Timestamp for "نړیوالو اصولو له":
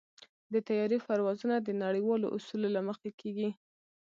1.83-2.81